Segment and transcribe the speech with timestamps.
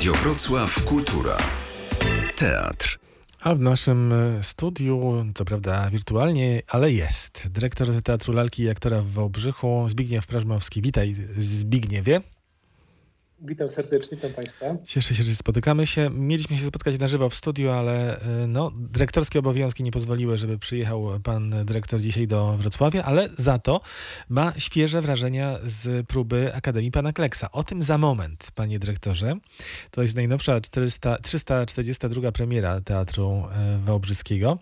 [0.00, 1.38] Radio Wrocław Kultura.
[2.36, 2.98] Teatr.
[3.40, 9.02] A w naszym e, studiu, co prawda wirtualnie, ale jest dyrektor Teatru Lalki i aktora
[9.02, 10.82] w Wałbrzychu, Zbigniew Prażmowski.
[10.82, 12.20] Witaj Zbigniewie.
[13.42, 14.66] Witam serdecznie, witam Państwa.
[14.84, 16.10] Cieszę się, że spotykamy się.
[16.10, 20.58] Mieliśmy się spotkać na żywo w studiu, ale e, no, dyrektorskie obowiązki nie pozwoliły, żeby
[20.58, 23.80] przyjechał pan dyrektor dzisiaj do Wrocławia, ale za to
[24.28, 27.50] ma świeże wrażenia z próby Akademii Pana Kleksa.
[27.50, 29.36] O tym za moment, panie dyrektorze.
[29.90, 34.56] To jest najnowsza 400, 342 premiera Teatru e, Wałbrzyskiego.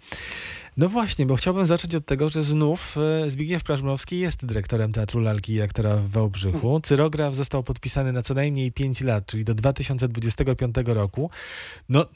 [0.79, 2.97] No właśnie, bo chciałbym zacząć od tego, że znów
[3.27, 6.61] e, Zbigniew Prażmowski jest dyrektorem Teatru Lalki i aktora w Wałbrzychu.
[6.61, 6.83] Hmm.
[6.83, 11.31] Cyrograf został podpisany na co najmniej 5 lat, czyli do 2025 roku.
[11.89, 12.07] No,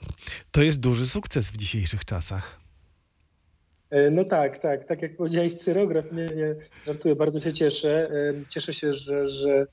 [0.50, 2.60] to jest duży sukces w dzisiejszych czasach.
[3.90, 4.88] E, no tak, tak.
[4.88, 6.54] Tak jak powiedziałeś, cyrograf, nie, nie
[6.86, 8.10] żartuję, bardzo się cieszę.
[8.10, 9.66] E, cieszę się, że, że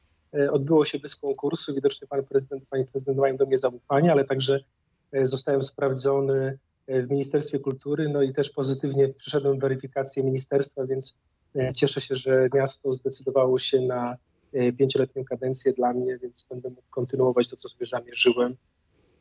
[0.52, 1.74] odbyło się bez konkursu.
[1.74, 4.59] Widocznie pan prezydent, pani prezydent mają do mnie zaufanie, ale także
[5.24, 6.58] zostałem sprawdzony
[6.90, 11.20] w Ministerstwie Kultury, no i też pozytywnie przyszedłem w weryfikację ministerstwa, więc
[11.56, 14.18] e, cieszę się, że miasto zdecydowało się na
[14.54, 18.56] e, pięcioletnią kadencję dla mnie, więc będę mógł kontynuować to, co sobie zamierzyłem,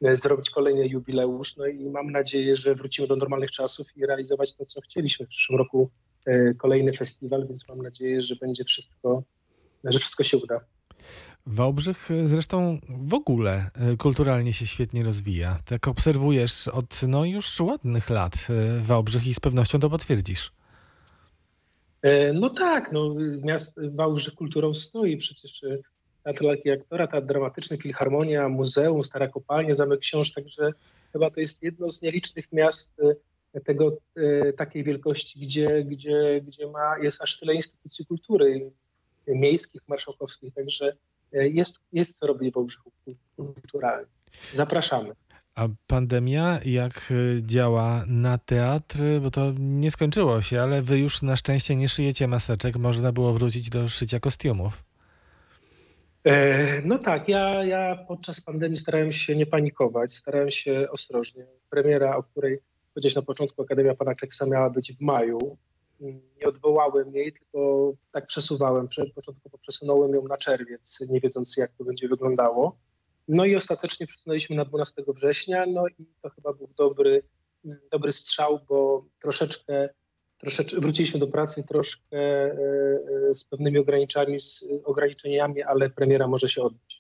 [0.03, 4.57] e, zrobić kolejny jubileusz, no i mam nadzieję, że wrócimy do normalnych czasów i realizować
[4.57, 5.91] to, co chcieliśmy w przyszłym roku,
[6.59, 9.23] kolejny festiwal, więc mam nadzieję, że będzie wszystko,
[9.85, 10.61] że wszystko się uda.
[11.51, 15.59] Wałbrzych zresztą w ogóle e, kulturalnie się świetnie rozwija.
[15.65, 20.53] Tak obserwujesz od no, już ładnych lat e, Wałbrzych i z pewnością to potwierdzisz.
[22.03, 25.17] E, no tak, no, miast Wałbrzych kulturą stoi.
[25.17, 25.65] Przecież
[26.25, 30.73] Teatr Lalki Aktora, Teatr Dramatyczny, Filharmonia, Muzeum, Stara Kopalnia, Zamek Książ, także
[31.13, 32.97] chyba to jest jedno z nielicznych miast
[33.65, 33.97] tego,
[34.57, 38.71] takiej wielkości, gdzie, gdzie, gdzie ma, jest aż tyle instytucji kultury
[39.27, 42.93] miejskich, marszałkowskich, także E, jest, jest co robić w Wałbrzychu
[43.37, 44.07] kulturalnie.
[44.53, 45.13] Zapraszamy.
[45.55, 48.99] A pandemia jak e, działa na teatr?
[49.23, 52.77] Bo to nie skończyło się, ale wy już na szczęście nie szyjecie maseczek.
[52.77, 54.85] Można było wrócić do szycia kostiumów.
[56.25, 61.47] E, no tak, ja, ja podczas pandemii starałem się nie panikować, starałem się ostrożnie.
[61.71, 62.59] Premiera, o której
[62.95, 65.57] powiedzieć na początku, Akademia Pana Kleksa miała być w maju
[66.01, 68.87] nie odwołałem jej, tylko tak przesuwałem.
[69.15, 72.79] Początkowo przesunąłem ją na czerwiec, nie wiedząc jak to będzie wyglądało.
[73.29, 77.23] No i ostatecznie przesunęliśmy na 12 września, no i to chyba był dobry,
[77.93, 79.89] dobry strzał, bo troszeczkę,
[80.39, 82.53] troszeczkę wróciliśmy do pracy troszkę e,
[83.31, 86.99] e, z pewnymi ograniczeniami, z ograniczeniami, ale premiera może się odbyć.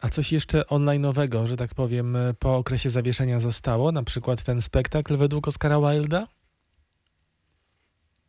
[0.00, 3.92] A coś jeszcze online'owego, że tak powiem, po okresie zawieszenia zostało?
[3.92, 6.26] Na przykład ten spektakl według Oscara Wilda?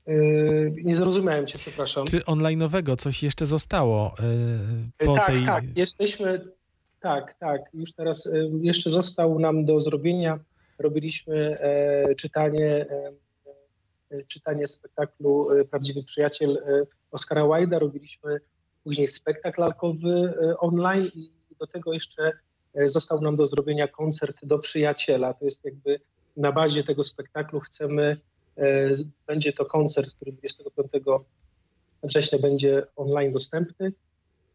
[0.08, 2.06] Yy, nie zrozumiałem cię, przepraszam.
[2.06, 4.16] Czy online'owego coś jeszcze zostało
[5.00, 5.46] yy, po tak, tej...
[5.46, 6.48] Tak, jesteśmy...
[7.00, 7.62] Tak, tak.
[7.74, 10.40] Już teraz yy, jeszcze został nam do zrobienia.
[10.80, 11.58] Robiliśmy
[12.20, 12.86] czytanie,
[14.30, 16.64] czytanie spektaklu Prawdziwy Przyjaciel
[17.12, 17.80] Oscara Wilda.
[17.80, 18.40] Robiliśmy
[18.84, 22.32] później spektakl lalkowy online i do tego jeszcze
[22.84, 25.34] został nam do zrobienia koncert do przyjaciela.
[25.34, 26.00] To jest jakby
[26.38, 28.18] na bazie tego spektaklu chcemy
[29.28, 30.92] będzie to koncert, który 25
[32.04, 33.94] września będzie online dostępny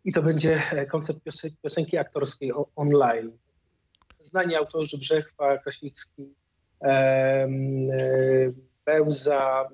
[0.04, 1.18] i to będzie e, koncert
[1.62, 3.32] piosenki aktorskiej online.
[4.18, 6.34] Znani autorzy Brzechwa, Kraśnicki,
[6.82, 7.48] e,
[8.84, 9.68] Bełza,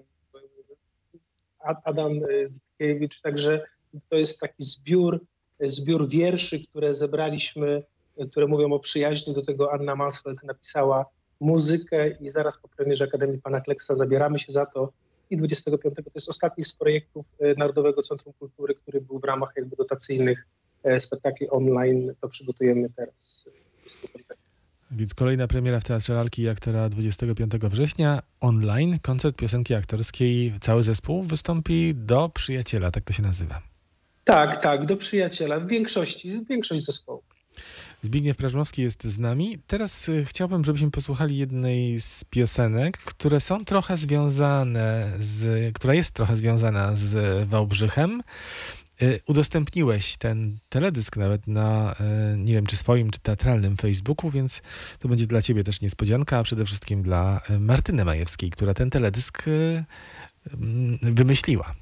[1.84, 2.12] Adam
[2.50, 3.64] Witkiewicz, także
[4.08, 5.20] to jest taki zbiór,
[5.60, 7.82] zbiór wierszy, które zebraliśmy,
[8.30, 9.34] które mówią o przyjaźni.
[9.34, 11.06] Do tego Anna Mansfeld napisała
[11.42, 14.92] muzykę i zaraz po premierze Akademii Pana Kleksa zabieramy się za to.
[15.30, 19.52] I 25 to jest ostatni z projektów e, Narodowego Centrum Kultury, który był w ramach
[19.56, 20.46] jakby dotacyjnych
[20.84, 22.14] e, spektakli online.
[22.20, 23.44] To przygotujemy teraz.
[24.90, 30.54] Więc kolejna premiera w Teatrze Lalki i aktora 25 września online, koncert piosenki aktorskiej.
[30.60, 33.62] Cały zespół wystąpi do przyjaciela, tak to się nazywa.
[34.24, 35.60] Tak, tak, do przyjaciela.
[35.60, 37.22] W większości, większość zespołu.
[38.02, 39.58] Zbigniew Prażmowski jest z nami.
[39.66, 46.10] Teraz y, chciałbym, żebyśmy posłuchali jednej z piosenek, które są trochę związane z, która jest
[46.10, 48.22] trochę związana z Wałbrzychem.
[49.02, 51.94] Y, udostępniłeś ten teledysk nawet na,
[52.34, 54.62] y, nie wiem, czy swoim, czy teatralnym Facebooku, więc
[54.98, 59.44] to będzie dla ciebie też niespodzianka, a przede wszystkim dla Martyny Majewskiej, która ten teledysk
[59.48, 61.74] mm, wymyśliła.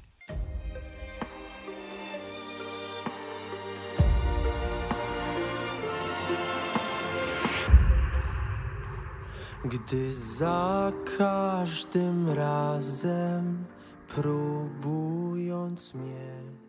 [9.65, 13.65] Gdy za każdym razem
[14.07, 16.61] próbując mieć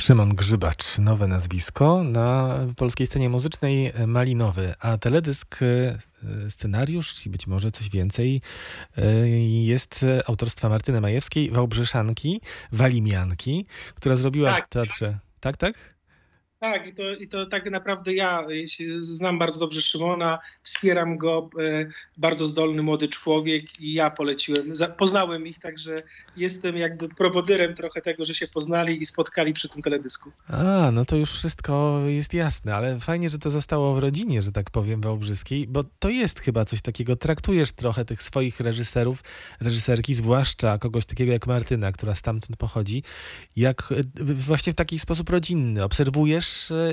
[0.00, 2.04] Szymon Grzybacz, nowe nazwisko.
[2.04, 5.98] Na polskiej scenie muzycznej Malinowy, a teledysk, e,
[6.50, 8.40] scenariusz i być może coś więcej
[8.96, 9.28] e,
[9.64, 12.40] jest autorstwa Martyny Majewskiej, Wałbrzyszanki,
[12.72, 14.66] Walimianki, która zrobiła tak.
[14.66, 15.18] w teatrze...
[15.40, 15.91] Tak, tak?
[16.62, 18.46] Tak, i to, i to tak naprawdę ja
[18.98, 21.86] znam bardzo dobrze Szymona, wspieram go, e,
[22.16, 26.02] bardzo zdolny młody człowiek i ja poleciłem, poznałem ich, także
[26.36, 30.32] jestem jakby prowodyrem trochę tego, że się poznali i spotkali przy tym teledysku.
[30.48, 34.52] A, no to już wszystko jest jasne, ale fajnie, że to zostało w rodzinie, że
[34.52, 39.22] tak powiem, wałbrzyskiej, bo to jest chyba coś takiego, traktujesz trochę tych swoich reżyserów,
[39.60, 43.02] reżyserki, zwłaszcza kogoś takiego jak Martyna, która stamtąd pochodzi,
[43.56, 43.94] jak
[44.34, 46.51] właśnie w taki sposób rodzinny, obserwujesz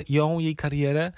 [0.09, 1.11] ją, jej karierę.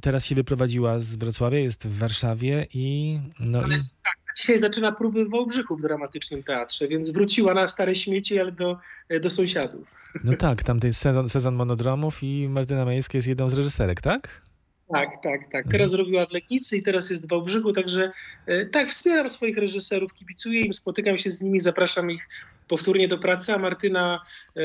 [0.00, 3.18] Teraz się wyprowadziła z Wrocławia, jest w Warszawie i...
[3.40, 3.78] No ale, i...
[3.78, 8.52] Tak, dzisiaj zaczyna próby w Wałbrzychu w dramatycznym teatrze, więc wróciła na stare śmieci, ale
[8.52, 8.78] do,
[9.20, 9.90] do sąsiadów.
[10.24, 14.42] No tak, tam jest sezon, sezon monodramów i Martyna Majewska jest jedną z reżyserek, tak?
[14.92, 15.66] Tak, tak, tak.
[15.66, 15.70] Mhm.
[15.70, 18.12] Teraz robiła w Legnicy i teraz jest w Wałbrzychu, także
[18.46, 22.28] e, tak, wspieram swoich reżyserów, kibicuję im, spotykam się z nimi, zapraszam ich
[22.68, 24.20] powtórnie do pracy, a Martyna
[24.56, 24.60] e,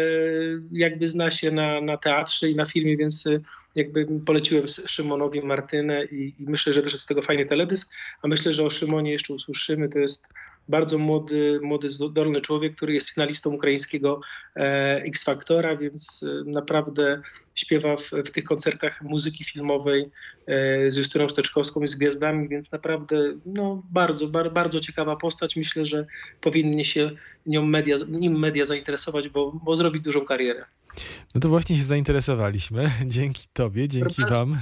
[0.71, 3.39] jakby zna się na, na teatrze i na filmie, więc e,
[3.75, 8.53] jakby poleciłem Szymonowi Martynę i, i myślę, że wyszedł z tego fajny teledysk, a myślę,
[8.53, 10.33] że o Szymonie jeszcze usłyszymy, to jest
[10.71, 14.21] bardzo młody, młody, zdolny człowiek, który jest finalistą ukraińskiego
[14.55, 17.21] e, X Factora, więc e, naprawdę
[17.55, 20.09] śpiewa w, w tych koncertach muzyki filmowej
[20.47, 23.15] e, z Justyną Steczkowską i z Gwiazdami, więc naprawdę
[23.45, 25.55] no, bardzo, bar, bardzo ciekawa postać.
[25.55, 26.05] Myślę, że
[26.41, 27.11] powinny się
[27.45, 30.65] nią media, nim media zainteresować, bo, bo zrobi dużą karierę.
[31.35, 32.91] No to właśnie się zainteresowaliśmy.
[33.05, 34.59] Dzięki Tobie, dzięki Wam.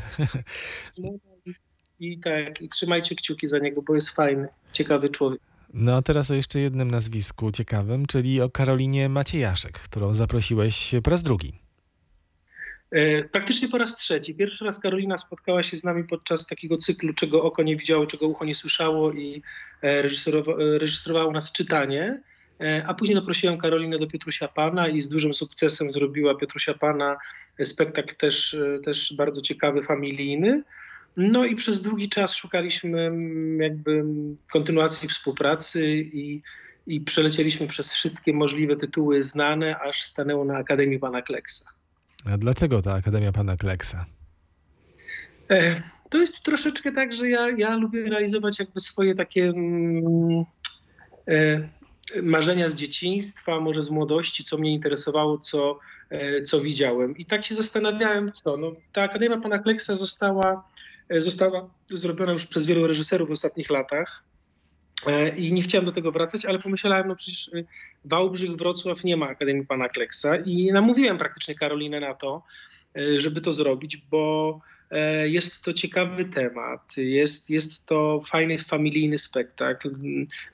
[1.99, 5.48] I tak, i trzymajcie kciuki za niego, bo jest fajny, ciekawy człowiek.
[5.73, 11.09] No a teraz o jeszcze jednym nazwisku ciekawym, czyli o Karolinie Maciejaszek, którą zaprosiłeś po
[11.09, 11.53] raz drugi.
[12.91, 14.35] E, praktycznie po raz trzeci.
[14.35, 18.27] Pierwszy raz Karolina spotkała się z nami podczas takiego cyklu, czego oko nie widziało, czego
[18.27, 19.41] ucho nie słyszało i
[19.81, 20.01] e,
[20.79, 22.21] reżyserowało u nas czytanie.
[22.61, 27.17] E, a później zaprosiłem Karolinę do Piotrusia Pana i z dużym sukcesem zrobiła Piotrusia Pana
[27.63, 30.63] spektakl też, też bardzo ciekawy, familijny.
[31.21, 34.03] No i przez długi czas szukaliśmy mm, jakby
[34.51, 36.41] kontynuacji współpracy i,
[36.87, 41.71] i przelecieliśmy przez wszystkie możliwe tytuły znane, aż stanęło na Akademii Pana Kleksa.
[42.25, 44.05] A dlaczego ta Akademia Pana Kleksa?
[45.49, 50.43] E, to jest troszeczkę tak, że ja, ja lubię realizować jakby swoje takie mm,
[51.27, 51.69] e,
[52.23, 55.79] marzenia z dzieciństwa, może z młodości, co mnie interesowało, co,
[56.09, 57.17] e, co widziałem.
[57.17, 58.57] I tak się zastanawiałem, co.
[58.57, 60.69] No, ta Akademia Pana Kleksa została
[61.17, 64.23] została zrobiona już przez wielu reżyserów w ostatnich latach.
[65.05, 67.63] E, I nie chciałem do tego wracać, ale pomyślałem, no przecież e,
[68.05, 72.43] Wałbrzych, Wrocław nie ma Akademii Pana Kleksa i namówiłem praktycznie Karolinę na to,
[73.17, 74.78] żeby to zrobić, bo E,
[75.25, 79.95] jest to ciekawy temat, jest, jest to fajny, familijny spektakl.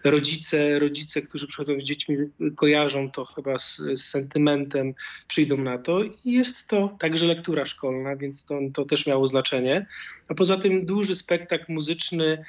[0.03, 2.17] Rodzice, rodzice, którzy przychodzą z dziećmi,
[2.55, 4.93] kojarzą to chyba z, z sentymentem,
[5.27, 6.01] przyjdą na to.
[6.25, 9.85] Jest to także lektura szkolna, więc to, to też miało znaczenie.
[10.27, 12.43] A poza tym duży spektakl muzyczny,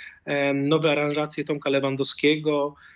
[0.55, 2.96] nowe aranżacje Tomka Lewandowskiego, E,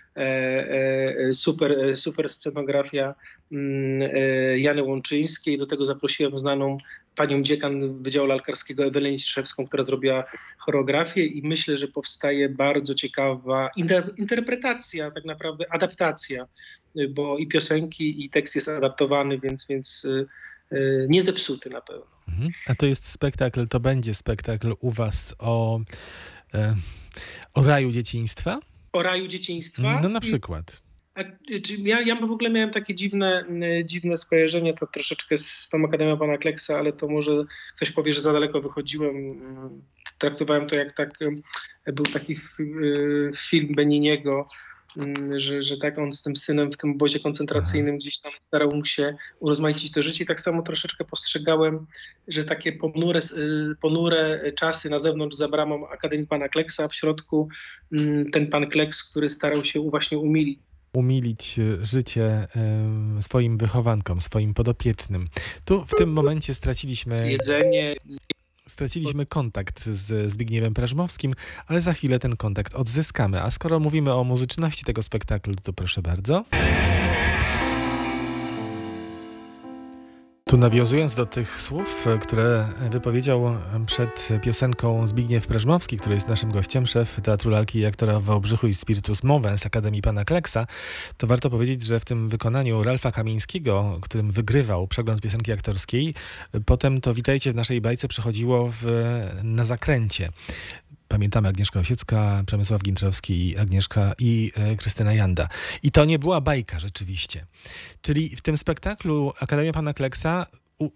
[1.33, 3.15] super, e, super scenografia
[3.51, 4.09] mm,
[4.57, 5.57] Jany Łączyńskiej.
[5.57, 6.77] Do tego zaprosiłem znaną
[7.15, 10.23] panią dziekan Wydziału Lalkarskiego Ewelinę Ciszewską, która zrobiła
[10.57, 13.69] choreografię i myślę, że powstaje bardzo ciekawa
[14.17, 16.47] interpretacja, tak naprawdę adaptacja,
[17.09, 20.07] bo i piosenki, i tekst jest adaptowany, więc, więc
[21.09, 22.05] nie zepsuty na pewno.
[22.27, 22.51] Mhm.
[22.67, 25.79] A to jest spektakl, to będzie spektakl u was o,
[27.53, 28.59] o raju dzieciństwa?
[28.93, 29.99] O raju dzieciństwa.
[30.03, 30.81] No na przykład.
[31.15, 31.23] A,
[31.83, 33.45] ja, ja w ogóle miałem takie dziwne,
[33.85, 37.43] dziwne skojarzenie, to troszeczkę z tą Akademią Pana Kleksa, ale to może
[37.75, 39.15] ktoś powie, że za daleko wychodziłem.
[40.17, 41.19] Traktowałem to jak tak,
[41.93, 42.35] był taki
[43.35, 44.47] film Beniniego,
[45.35, 48.85] że, że tak on z tym synem w tym obozie koncentracyjnym gdzieś tam starał mu
[48.85, 50.23] się urozmaicić to życie.
[50.23, 51.85] I tak samo troszeczkę postrzegałem,
[52.27, 57.49] że takie ponure, y, ponure czasy na zewnątrz za bramą Akademii Pana Kleksa, w środku
[57.91, 60.59] mm, ten Pan Kleks, który starał się właśnie umilić
[60.93, 62.47] umilić y, życie
[63.21, 65.27] swoim wychowankom, swoim podopiecznym.
[65.65, 67.31] Tu w tym momencie straciliśmy.
[67.31, 67.95] Jedzenie,
[68.71, 71.33] Straciliśmy kontakt z Zbigniewem Prażmowskim,
[71.67, 73.43] ale za chwilę ten kontakt odzyskamy.
[73.43, 76.45] A skoro mówimy o muzyczności tego spektaklu, to proszę bardzo.
[80.51, 83.55] Tu nawiązując do tych słów, które wypowiedział
[83.85, 88.67] przed piosenką Zbigniew Prażmowski, który jest naszym gościem, szef Teatru Lalki i aktora w Wałbrzychu
[88.67, 90.67] i Spiritus Mowę z Akademii Pana Kleksa,
[91.17, 96.13] to warto powiedzieć, że w tym wykonaniu Ralfa Kamińskiego, którym wygrywał przegląd piosenki aktorskiej,
[96.65, 98.85] potem to Witajcie w naszej bajce przechodziło w,
[99.43, 100.29] na zakręcie.
[101.11, 105.47] Pamiętamy Agnieszka Osiecka, Przemysław Gintrowski i Agnieszka i e, Krystyna Janda.
[105.83, 107.45] I to nie była bajka rzeczywiście.
[108.01, 110.45] Czyli w tym spektaklu Akademia Pana Kleksa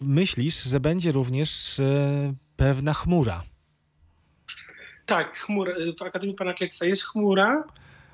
[0.02, 3.44] myślisz, że będzie również e, pewna chmura.
[5.06, 7.64] Tak, chmura, w Akademii Pana Kleksa jest chmura,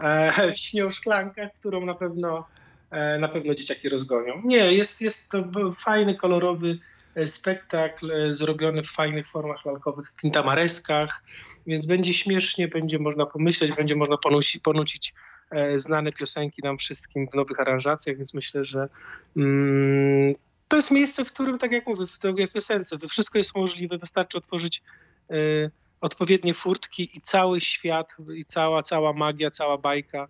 [0.04, 2.48] e, śnią szklankach, którą na pewno,
[2.92, 4.42] e, na pewno dzieciaki rozgonią.
[4.46, 5.44] Nie, jest, jest to
[5.74, 6.91] fajny, kolorowy E,
[7.26, 11.24] spektakl e, zrobiony w fajnych formach lalkowych, w tintamareskach,
[11.68, 15.14] więc będzie śmiesznie, będzie można pomyśleć, będzie można ponusi, ponucić
[15.52, 18.90] e, znane piosenki nam wszystkim w nowych aranżacjach, więc myślę, że
[19.38, 20.36] mm,
[20.68, 24.38] to jest miejsce, w którym, tak jak mówię, w tej piosence, wszystko jest możliwe, wystarczy
[24.38, 24.84] otworzyć
[25.32, 30.28] y, odpowiednie furtki i cały świat, i cała, cała magia, cała bajka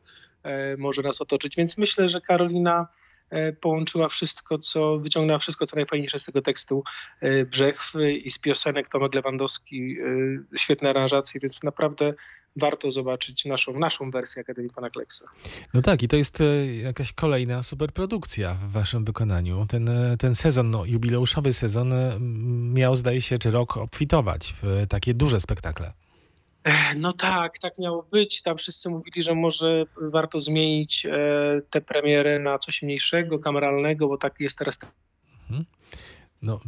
[0.73, 1.55] y, może nas otoczyć.
[1.55, 3.00] Więc myślę, że Karolina E,
[3.61, 6.83] połączyła wszystko, co wyciągnęła wszystko, co najfajniejsze z tego tekstu
[7.21, 9.97] e, Brzechw i z piosenek Tomek Lewandowski,
[10.53, 12.13] e, świetne aranżacje, więc naprawdę
[12.55, 15.25] warto zobaczyć naszą, naszą wersję Akademii Pana Kleksa.
[15.73, 16.43] No tak, i to jest
[16.83, 19.65] jakaś kolejna superprodukcja w waszym wykonaniu.
[19.69, 21.93] Ten, ten sezon, no, jubileuszowy sezon
[22.73, 25.93] miał, zdaje się, czy rok obfitować w takie duże spektakle.
[26.97, 28.41] No tak, tak miało być.
[28.41, 31.11] Tam wszyscy mówili, że może warto zmienić e,
[31.69, 34.79] tę premierę na coś mniejszego, kameralnego, bo tak jest teraz.
[35.49, 35.65] Mhm.
[36.41, 36.59] No,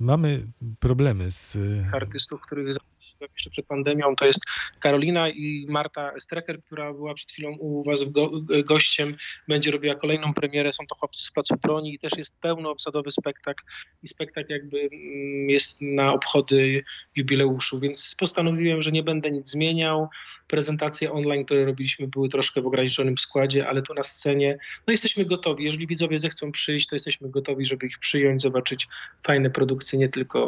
[0.00, 0.46] mamy
[0.80, 1.58] problemy z...
[1.92, 4.40] Artystów, których jeszcze przed pandemią, to jest
[4.80, 8.30] Karolina i Marta Strecker, która była przed chwilą u was go,
[8.64, 9.16] gościem,
[9.48, 13.64] będzie robiła kolejną premierę, są to chłopcy z Placu Broni i też jest pełnoobsadowy spektakl
[14.02, 16.84] i spektakl jakby mm, jest na obchody
[17.16, 20.08] jubileuszu, więc postanowiłem, że nie będę nic zmieniał.
[20.46, 25.24] Prezentacje online, które robiliśmy były troszkę w ograniczonym składzie, ale tu na scenie, no jesteśmy
[25.24, 25.64] gotowi.
[25.64, 28.85] Jeżeli widzowie zechcą przyjść, to jesteśmy gotowi, żeby ich przyjąć, zobaczyć
[29.26, 30.38] fajne produkcje, nie tylko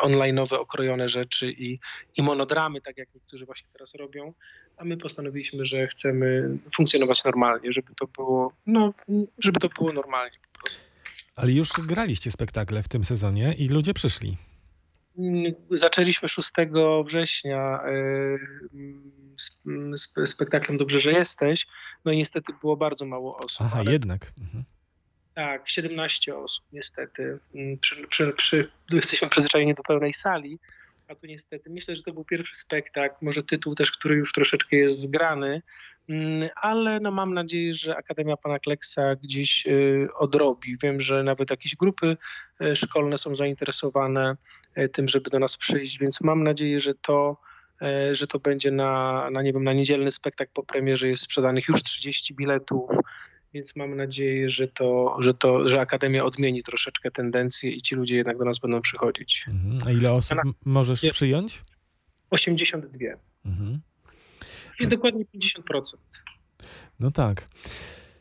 [0.00, 1.78] e, online'owe, okrojone rzeczy i,
[2.16, 4.32] i monodramy, tak jak niektórzy właśnie teraz robią,
[4.76, 8.94] a my postanowiliśmy, że chcemy funkcjonować normalnie, żeby to było, no,
[9.38, 10.84] żeby to było normalnie po prostu.
[11.36, 14.36] Ale już graliście spektakle w tym sezonie i ludzie przyszli.
[15.70, 16.50] Zaczęliśmy 6
[17.06, 17.80] września
[19.96, 21.66] z spektaklem Dobrze, że jesteś.
[22.04, 23.66] No i niestety było bardzo mało osób.
[23.66, 24.32] Aha, jednak.
[24.40, 24.64] Mhm.
[25.34, 27.38] Tak, 17 osób niestety.
[27.80, 30.58] Przy, przy, przy, jesteśmy przyzwyczajeni do pełnej sali,
[31.08, 34.76] a tu niestety myślę, że to był pierwszy spektakl, może tytuł też, który już troszeczkę
[34.76, 35.62] jest zgrany,
[36.08, 40.76] mm, ale no mam nadzieję, że Akademia Pana Kleksa gdzieś y, odrobi.
[40.82, 42.16] Wiem, że nawet jakieś grupy
[42.62, 44.36] y, szkolne są zainteresowane
[44.78, 47.36] y, tym, żeby do nas przyjść, więc mam nadzieję, że to
[48.12, 51.82] że to będzie na, na, nie wiem, na niedzielny spektakl po premierze jest sprzedanych już
[51.82, 52.90] 30 biletów,
[53.54, 58.16] więc mam nadzieję, że to, że to, że Akademia odmieni troszeczkę tendencję i ci ludzie
[58.16, 59.44] jednak do nas będą przychodzić.
[59.48, 59.82] Mhm.
[59.86, 61.62] A ile osób możesz przyjąć?
[62.30, 62.98] 82.
[63.44, 63.80] Mhm.
[64.80, 65.96] I dokładnie 50%.
[67.00, 67.48] No tak.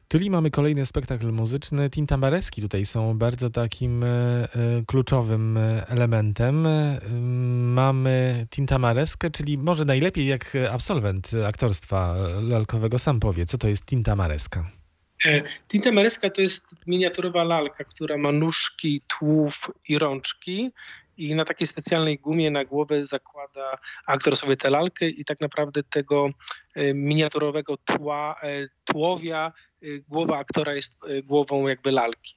[0.08, 1.90] Czyli mamy kolejny spektakl muzyczny.
[1.90, 4.48] Tintambareski tutaj są bardzo takim e, e
[4.88, 6.68] kluczowym e, elementem.
[7.74, 14.83] Mamy Tintamareskę, czyli może najlepiej jak absolwent aktorstwa lalkowego sam powie, co to jest Tintamareska.
[15.26, 20.72] E, Tinta Mareska to jest miniaturowa lalka, która ma nóżki, tłów i rączki
[21.18, 23.78] i na takiej specjalnej gumie na głowę zakłada
[24.08, 26.30] aktor sobie tę lalkę i tak naprawdę tego
[26.76, 29.52] e, miniaturowego tła, e, tłowia
[30.08, 32.36] głowa aktora jest głową jakby lalki.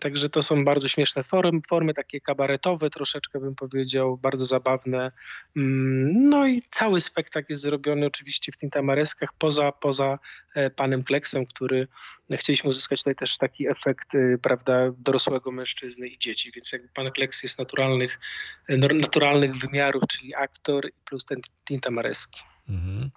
[0.00, 5.12] Także to są bardzo śmieszne formy, formy takie kabaretowe, troszeczkę bym powiedział, bardzo zabawne.
[5.56, 10.18] Mm, no i cały spektakl jest zrobiony oczywiście w tintamareskach, poza, poza
[10.54, 11.88] e, panem Kleksem, który
[12.30, 17.12] chcieliśmy uzyskać tutaj też taki efekt, y, prawda, dorosłego mężczyzny i dzieci, więc jakby pan
[17.12, 18.20] Kleks jest naturalnych,
[18.68, 22.40] e, naturalnych wymiarów, czyli aktor plus ten tintamareski.
[22.68, 23.10] Mhm.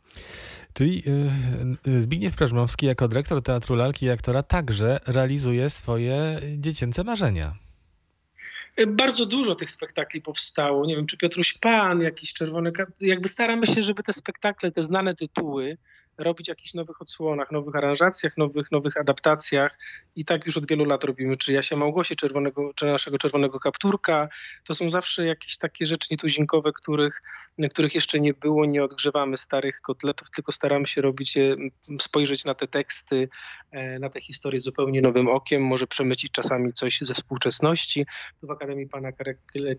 [0.78, 1.04] Czyli
[1.88, 7.56] y, y, Zbigniew Prażmowski jako dyrektor Teatru Lalki i aktora także realizuje swoje dziecięce marzenia.
[8.80, 10.86] Y, bardzo dużo tych spektakli powstało.
[10.86, 12.72] Nie wiem, czy Piotruś Pan, jakiś Czerwony...
[13.00, 15.78] Jakby staramy się, żeby te spektakle, te znane tytuły
[16.18, 19.78] robić jakichś nowych odsłonach, nowych aranżacjach, nowych, nowych adaptacjach
[20.16, 24.30] i tak już od wielu lat robimy, czy Jasia Małgosie, czerwonego, czy naszego czerwonego kapturka.
[24.64, 27.22] To są zawsze jakieś takie rzeczy nietuzinkowe, których,
[27.70, 31.38] których jeszcze nie było, nie odgrzewamy starych kotletów, tylko staramy się robić,
[32.00, 33.30] spojrzeć na te teksty,
[33.72, 38.06] e, na te historie zupełnie nowym okiem, może przemycić czasami coś ze współczesności.
[38.42, 39.10] Tu w Akademii Pana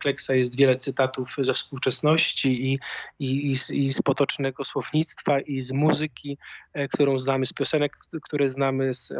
[0.00, 2.78] Kleksa jest wiele cytatów ze współczesności i,
[3.18, 6.27] i, i z potocznego słownictwa i z muzyki,
[6.72, 7.92] e, którą znamy, z piosenek,
[8.22, 9.12] które znamy, z,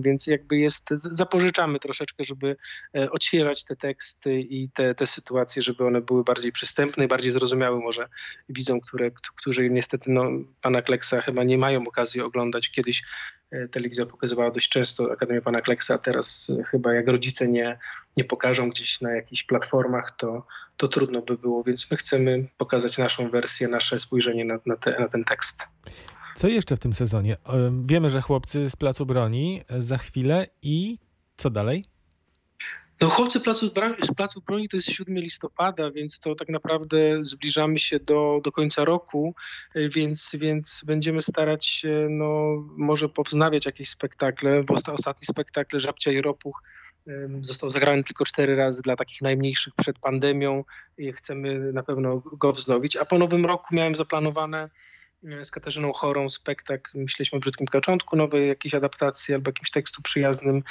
[0.00, 2.56] więc jakby jest, zapożyczamy troszeczkę, żeby
[2.96, 7.32] e, odświeżać te teksty i te, te sytuacje, żeby one były bardziej przystępne i bardziej
[7.32, 8.08] zrozumiałe może
[8.48, 12.70] widzom, które, którzy niestety no, pana Kleksa chyba nie mają okazji oglądać.
[12.70, 13.02] Kiedyś
[13.50, 17.78] e, telewizja pokazywała dość często Akademię Pana Kleksa, teraz chyba jak rodzice nie,
[18.16, 20.46] nie pokażą gdzieś na jakichś platformach, to,
[20.76, 25.00] to trudno by było, więc my chcemy pokazać naszą wersję, nasze spojrzenie na, na, te,
[25.00, 25.66] na ten tekst.
[26.36, 27.36] Co jeszcze w tym sezonie?
[27.84, 30.98] Wiemy, że chłopcy z Placu Broni e, za chwilę i
[31.36, 31.84] co dalej?
[33.00, 33.70] No, chłopcy placu,
[34.02, 38.52] z Placu Broni to jest 7 listopada, więc to tak naprawdę zbliżamy się do, do
[38.52, 39.34] końca roku,
[39.74, 42.44] e, więc, więc będziemy starać się no,
[42.76, 46.62] może powznawiać jakieś spektakle, bo ostatni spektakl Żabcia i Ropuch
[47.40, 50.64] Został zagrany tylko cztery razy dla takich najmniejszych przed pandemią
[50.98, 52.96] i chcemy na pewno go wznowić.
[52.96, 54.70] A po nowym roku miałem zaplanowane
[55.42, 60.62] z Katarzyną Chorą spektakl, myśleliśmy o Brzydkim Kaczątku, nowej jakiejś adaptacji albo jakimś tekstu przyjaznym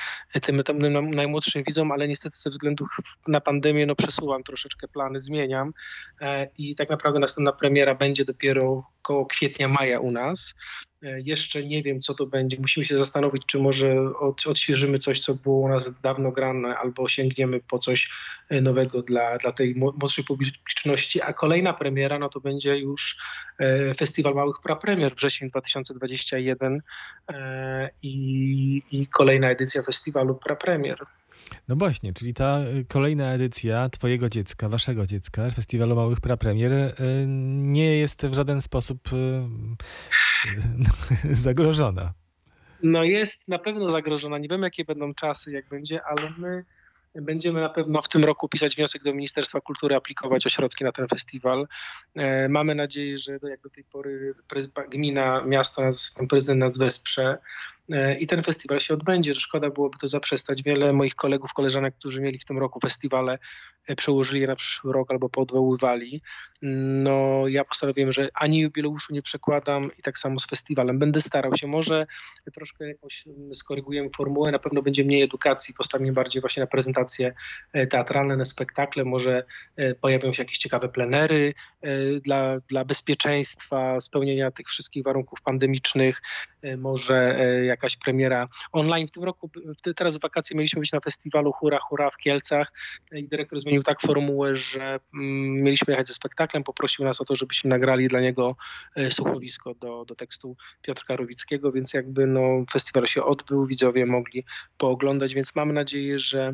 [0.42, 2.86] tym, tym najmłodszym widzom, ale niestety ze względu
[3.28, 5.74] na pandemię no przesuwam troszeczkę plany, zmieniam
[6.22, 10.54] e, i tak naprawdę następna premiera będzie dopiero koło kwietnia, maja u nas.
[11.04, 12.58] E, jeszcze nie wiem, co to będzie.
[12.60, 17.08] Musimy się zastanowić, czy może od, odświeżymy coś, co było u nas dawno grane, albo
[17.08, 18.10] sięgniemy po coś
[18.50, 21.22] e, nowego dla, dla tej młodszej publiczności.
[21.22, 23.18] A kolejna premiera, no to będzie już
[23.60, 26.82] e, Festiwal Małych Prapremier wrzesień 2021
[28.04, 30.98] i, i kolejna edycja Festiwalu Prapremier.
[31.68, 36.96] No właśnie, czyli ta kolejna edycja Twojego dziecka, Waszego dziecka, Festiwalu Małych Prapremier
[37.28, 39.10] nie jest w żaden sposób
[41.46, 42.14] zagrożona.
[42.84, 44.38] No jest na pewno zagrożona.
[44.38, 46.66] Nie wiem, jakie będą czasy, jak będzie, ale my
[47.16, 50.92] Będziemy na pewno w tym roku pisać wniosek do Ministerstwa Kultury, aplikować o środki na
[50.92, 51.68] ten festiwal.
[52.16, 54.34] E, mamy nadzieję, że jak do tej pory
[54.90, 55.82] gmina, miasto,
[56.18, 57.38] pan prezydent nas wesprze.
[57.92, 59.34] E, i ten festiwal się odbędzie.
[59.34, 60.64] Szkoda byłoby to zaprzestać.
[60.64, 63.40] Wiele moich kolegów, koleżanek, którzy mieli w tym roku festiwale,
[63.88, 66.22] e, przełożyli je na przyszły rok albo podwoływali.
[66.62, 71.00] No ja postanowiłem, że ani jubileuszu nie przekładam i tak samo z festiwalem.
[71.00, 71.68] Będę starał się.
[71.68, 72.08] Może
[72.54, 77.34] troszkę jakoś mm, skorygujemy formułę, na pewno będzie mniej edukacji, postawimy bardziej właśnie na prezentacje
[77.74, 79.44] e, teatralne, na spektakle, może
[80.02, 81.54] pojawią się jakieś ciekawe plenery
[82.22, 86.22] dla, dla bezpieczeństwa, spełnienia tych wszystkich warunków pandemicznych,
[86.78, 87.40] może
[87.82, 89.08] jakaś premiera online.
[89.08, 89.50] W tym roku,
[89.96, 92.74] teraz w wakacje mieliśmy być na festiwalu Hura Hura w Kielcach.
[93.12, 97.36] I dyrektor zmienił tak formułę, że mm, mieliśmy jechać ze spektaklem, poprosił nas o to,
[97.36, 98.56] żebyśmy nagrali dla niego
[98.96, 102.42] e, słuchowisko do, do tekstu Piotrka Rowickiego, więc jakby no,
[102.72, 104.46] festiwal się odbył, widzowie mogli
[104.78, 106.54] pooglądać, więc mam nadzieję, że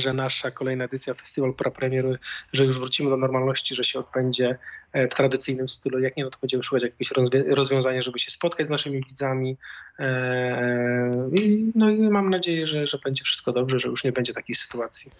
[0.00, 2.18] że nasza kolejna edycja Festiwal Prapremiery,
[2.52, 4.58] że już wrócimy do normalności, że się odbędzie
[4.92, 6.00] e, w tradycyjnym stylu.
[6.00, 7.10] Jak nie, no to będziemy szukać jakiegoś
[7.46, 9.56] rozwiązania, żeby się spotkać z naszymi widzami.
[9.98, 11.28] E,
[11.74, 15.12] no i mam nadzieję, że, że będzie wszystko dobrze, że już nie będzie takiej sytuacji.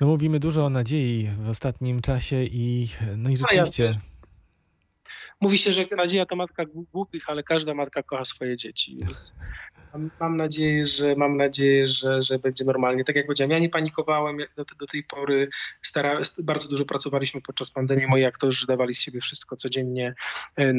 [0.00, 4.00] No mówimy dużo o nadziei w ostatnim czasie i no i rzeczywiście...
[5.40, 8.96] Mówi się, że nadzieja to matka głupich, ale każda matka kocha swoje dzieci.
[8.96, 9.34] Więc
[10.20, 13.04] Mam, nadzieję, że mam nadzieję, że, że będzie normalnie.
[13.04, 15.48] Tak jak powiedziałem, ja nie panikowałem do, do tej pory.
[15.82, 18.06] Stara, bardzo dużo pracowaliśmy podczas pandemii.
[18.06, 20.14] Moi aktorzy dawali z siebie wszystko codziennie.
[20.56, 20.72] E,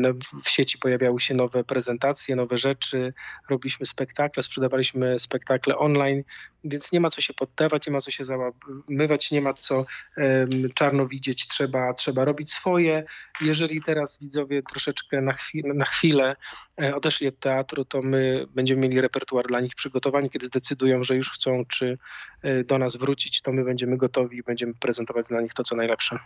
[0.43, 3.13] w sieci pojawiały się nowe prezentacje, nowe rzeczy.
[3.49, 6.23] Robiliśmy spektakle, sprzedawaliśmy spektakle online,
[6.63, 9.85] więc nie ma co się poddawać, nie ma co się załamywać, nie ma co
[10.17, 11.47] um, czarno widzieć.
[11.47, 13.03] Trzeba, trzeba robić swoje.
[13.41, 15.33] Jeżeli teraz widzowie troszeczkę na,
[15.63, 16.35] na chwilę
[16.81, 20.29] e, odeszli od teatru, to my będziemy mieli repertuar dla nich przygotowani.
[20.29, 21.97] Kiedy zdecydują, że już chcą, czy
[22.41, 25.75] e, do nas wrócić, to my będziemy gotowi i będziemy prezentować dla nich to, co
[25.75, 26.19] najlepsze.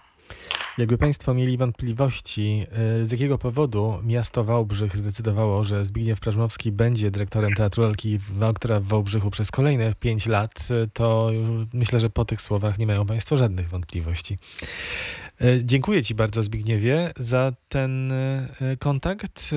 [0.77, 2.65] Jakby Państwo mieli wątpliwości,
[3.01, 8.79] e, z jakiego powodu miasto Wałbrzych zdecydowało, że Zbigniew Prażmowski będzie dyrektorem Teatru Lalki Wałktra
[8.79, 11.31] w Wałbrzychu przez kolejne pięć lat, to
[11.73, 14.37] myślę, że po tych słowach nie mają Państwo żadnych wątpliwości.
[15.63, 18.13] Dziękuję Ci bardzo, Zbigniewie, za ten
[18.79, 19.49] kontakt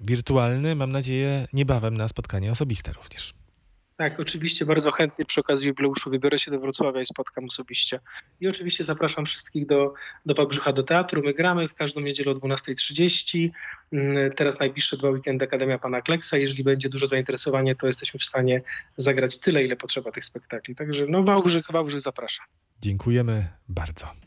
[0.00, 0.74] wirtualny.
[0.74, 3.34] Mam nadzieję, niebawem na spotkanie osobiste również.
[4.00, 8.00] Tak, oczywiście bardzo chętnie przy okazji jubileuszu wybiorę się do Wrocławia i spotkam osobiście.
[8.40, 9.94] I oczywiście zapraszam wszystkich do,
[10.26, 11.22] do Wałbrzycha do teatru.
[11.22, 13.50] My gramy w każdą niedzielę o 12.30.
[13.92, 16.36] Mm, Teraz najbliższe dwa weekendy Akademia Pana Kleksa.
[16.36, 18.62] Jeżeli będzie dużo zainteresowanie, to jesteśmy w stanie
[18.96, 20.74] zagrać tyle, ile potrzeba tych spektakli.
[20.74, 22.46] Także no Wałbrzych, Wałbrzych zapraszam.
[22.82, 24.10] Dziękujemy bardzo.